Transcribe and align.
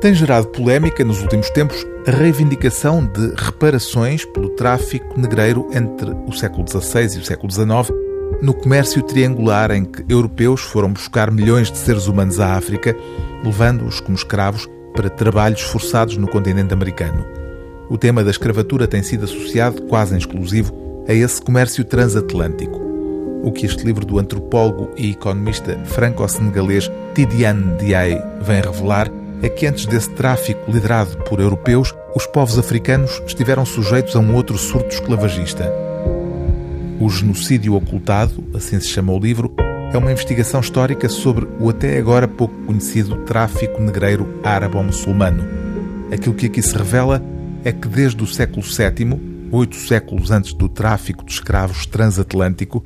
Tem 0.00 0.14
gerado 0.14 0.48
polémica 0.48 1.04
nos 1.04 1.20
últimos 1.20 1.50
tempos 1.50 1.86
a 2.06 2.10
reivindicação 2.10 3.04
de 3.04 3.34
reparações 3.36 4.24
pelo 4.24 4.48
tráfico 4.48 5.20
negreiro 5.20 5.68
entre 5.74 6.10
o 6.26 6.32
século 6.32 6.64
XVI 6.66 7.16
e 7.16 7.18
o 7.18 7.24
século 7.24 7.52
XIX, 7.52 7.94
no 8.40 8.54
comércio 8.54 9.02
triangular 9.02 9.70
em 9.70 9.84
que 9.84 10.02
europeus 10.08 10.62
foram 10.62 10.90
buscar 10.90 11.30
milhões 11.30 11.70
de 11.70 11.76
seres 11.76 12.06
humanos 12.06 12.40
à 12.40 12.54
África, 12.54 12.96
levando-os 13.44 14.00
como 14.00 14.16
escravos 14.16 14.66
para 14.94 15.10
trabalhos 15.10 15.60
forçados 15.60 16.16
no 16.16 16.26
continente 16.26 16.72
americano. 16.72 17.22
O 17.90 17.98
tema 17.98 18.24
da 18.24 18.30
escravatura 18.30 18.88
tem 18.88 19.02
sido 19.02 19.24
associado, 19.24 19.82
quase 19.82 20.14
em 20.14 20.18
exclusivo, 20.18 20.72
a 21.06 21.12
esse 21.12 21.42
comércio 21.42 21.84
transatlântico. 21.84 22.80
O 23.42 23.52
que 23.52 23.66
este 23.66 23.84
livro 23.84 24.06
do 24.06 24.18
antropólogo 24.18 24.92
e 24.96 25.10
economista 25.10 25.78
franco-senegalês 25.84 26.90
Tidiane 27.14 27.76
Diaye 27.76 28.22
vem 28.40 28.62
revelar 28.62 29.10
é 29.42 29.48
que 29.48 29.66
antes 29.66 29.86
desse 29.86 30.10
tráfico 30.10 30.70
liderado 30.70 31.16
por 31.24 31.40
europeus, 31.40 31.94
os 32.14 32.26
povos 32.26 32.58
africanos 32.58 33.22
estiveram 33.26 33.64
sujeitos 33.64 34.14
a 34.16 34.18
um 34.18 34.34
outro 34.34 34.58
surto 34.58 34.94
esclavagista. 34.94 35.72
O 37.00 37.08
genocídio 37.08 37.74
ocultado, 37.74 38.44
assim 38.54 38.78
se 38.78 38.88
chama 38.88 39.12
o 39.12 39.18
livro, 39.18 39.54
é 39.92 39.98
uma 39.98 40.12
investigação 40.12 40.60
histórica 40.60 41.08
sobre 41.08 41.48
o 41.58 41.70
até 41.70 41.98
agora 41.98 42.28
pouco 42.28 42.54
conhecido 42.66 43.16
tráfico 43.24 43.80
negreiro 43.80 44.38
árabe-muçulmano. 44.44 45.44
Aquilo 46.12 46.34
que 46.34 46.46
aqui 46.46 46.62
se 46.62 46.76
revela 46.76 47.22
é 47.64 47.72
que 47.72 47.88
desde 47.88 48.22
o 48.22 48.26
século 48.26 48.62
VII, 48.62 49.48
oito 49.50 49.76
séculos 49.76 50.30
antes 50.30 50.52
do 50.52 50.68
tráfico 50.68 51.24
de 51.24 51.32
escravos 51.32 51.86
transatlântico, 51.86 52.82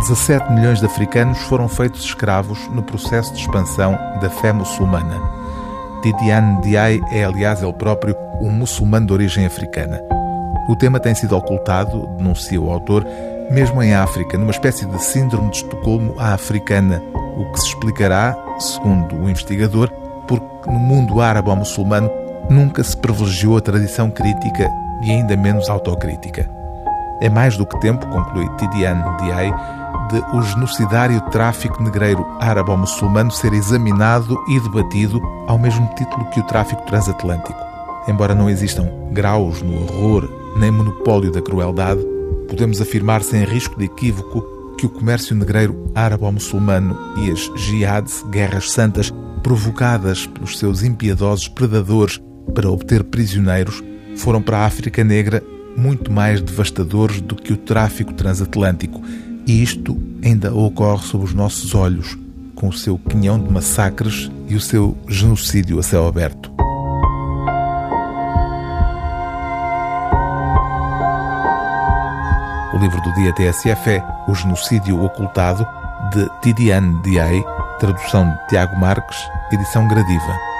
17 0.00 0.52
milhões 0.52 0.80
de 0.80 0.86
africanos 0.86 1.38
foram 1.40 1.68
feitos 1.68 2.04
escravos 2.04 2.58
no 2.68 2.82
processo 2.82 3.32
de 3.32 3.40
expansão 3.40 3.98
da 4.20 4.30
fé 4.30 4.52
muçulmana. 4.52 5.45
Tidiane 6.02 6.60
Diaye 6.62 7.00
é, 7.12 7.24
aliás, 7.24 7.62
ele 7.62 7.72
próprio 7.72 8.16
um 8.40 8.50
muçulmano 8.50 9.06
de 9.06 9.12
origem 9.12 9.46
africana. 9.46 10.00
O 10.68 10.76
tema 10.76 10.98
tem 10.98 11.14
sido 11.14 11.36
ocultado, 11.36 12.06
denuncia 12.16 12.60
o 12.60 12.70
autor, 12.70 13.06
mesmo 13.50 13.82
em 13.82 13.94
África, 13.94 14.36
numa 14.36 14.50
espécie 14.50 14.84
de 14.86 15.02
síndrome 15.02 15.50
de 15.50 15.58
Estocolmo 15.58 16.14
à 16.18 16.34
africana, 16.34 17.00
o 17.36 17.44
que 17.52 17.60
se 17.60 17.68
explicará, 17.68 18.36
segundo 18.58 19.16
o 19.16 19.30
investigador, 19.30 19.90
porque 20.26 20.70
no 20.70 20.78
mundo 20.78 21.20
árabe 21.20 21.48
ou 21.48 21.56
muçulmano 21.56 22.10
nunca 22.50 22.82
se 22.82 22.96
privilegiou 22.96 23.56
a 23.56 23.60
tradição 23.60 24.10
crítica 24.10 24.68
e 25.02 25.10
ainda 25.10 25.36
menos 25.36 25.68
autocrítica. 25.68 26.48
É 27.20 27.28
mais 27.28 27.56
do 27.56 27.64
que 27.64 27.78
tempo, 27.80 28.06
conclui 28.08 28.48
Tidiane 28.56 29.04
Diaye, 29.18 29.54
de 30.08 30.18
o 30.36 30.42
genocidário 30.42 31.20
tráfico 31.30 31.82
negreiro 31.82 32.26
árabe-muçulmano 32.40 33.30
ser 33.30 33.52
examinado 33.52 34.38
e 34.48 34.60
debatido 34.60 35.20
ao 35.46 35.58
mesmo 35.58 35.88
título 35.96 36.28
que 36.30 36.40
o 36.40 36.44
tráfico 36.44 36.82
transatlântico. 36.82 37.54
Embora 38.08 38.34
não 38.34 38.48
existam 38.48 38.88
graus 39.12 39.62
no 39.62 39.82
horror 39.82 40.28
nem 40.56 40.70
monopólio 40.70 41.32
da 41.32 41.42
crueldade, 41.42 42.00
podemos 42.48 42.80
afirmar 42.80 43.22
sem 43.22 43.44
risco 43.44 43.78
de 43.78 43.86
equívoco 43.86 44.42
que 44.78 44.86
o 44.86 44.90
comércio 44.90 45.34
negreiro 45.34 45.90
árabe-muçulmano 45.94 46.96
e 47.18 47.30
as 47.30 47.50
jihads, 47.56 48.22
guerras 48.30 48.70
santas, 48.70 49.12
provocadas 49.42 50.26
pelos 50.26 50.58
seus 50.58 50.82
impiedosos 50.82 51.48
predadores 51.48 52.20
para 52.54 52.70
obter 52.70 53.02
prisioneiros, 53.04 53.82
foram 54.16 54.40
para 54.40 54.58
a 54.58 54.66
África 54.66 55.02
Negra 55.02 55.42
muito 55.76 56.10
mais 56.10 56.40
devastadores 56.40 57.20
do 57.20 57.34
que 57.34 57.52
o 57.52 57.56
tráfico 57.56 58.12
transatlântico 58.14 59.00
e 59.46 59.62
isto 59.62 59.96
ainda 60.24 60.52
ocorre 60.54 61.06
sob 61.06 61.24
os 61.24 61.32
nossos 61.32 61.74
olhos, 61.74 62.18
com 62.54 62.68
o 62.68 62.72
seu 62.72 62.98
quinhão 62.98 63.38
de 63.38 63.52
massacres 63.52 64.30
e 64.48 64.56
o 64.56 64.60
seu 64.60 64.96
genocídio 65.08 65.78
a 65.78 65.82
céu 65.82 66.06
aberto. 66.06 66.50
O 72.74 72.78
livro 72.78 73.00
do 73.00 73.14
dia 73.14 73.32
TSF 73.32 73.90
é 73.90 74.04
O 74.28 74.34
Genocídio 74.34 75.02
Ocultado, 75.02 75.66
de 76.12 76.28
Tidiane 76.42 77.00
Diaye, 77.02 77.42
tradução 77.78 78.28
de 78.28 78.48
Tiago 78.48 78.78
Marques, 78.78 79.16
edição 79.50 79.88
Gradiva. 79.88 80.55